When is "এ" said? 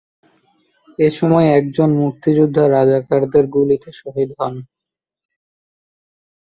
0.99-1.07